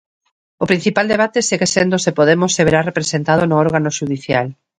O 0.63 0.65
principal 0.71 1.05
debate 1.13 1.39
segue 1.49 1.67
sendo 1.75 1.95
se 2.03 2.11
Podemos 2.19 2.51
se 2.55 2.65
verá 2.67 2.81
representado 2.89 3.43
no 3.47 3.55
órgano 3.65 3.89
xudicial. 3.97 4.47